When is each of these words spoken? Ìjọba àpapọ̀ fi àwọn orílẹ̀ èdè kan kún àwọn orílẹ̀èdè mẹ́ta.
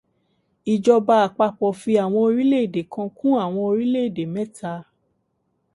Ìjọba 0.73 1.13
àpapọ̀ 1.25 1.71
fi 1.81 1.91
àwọn 2.03 2.21
orílẹ̀ 2.27 2.61
èdè 2.65 2.81
kan 2.93 3.07
kún 3.17 3.35
àwọn 3.43 3.63
orílẹ̀èdè 3.71 4.23
mẹ́ta. 4.33 4.73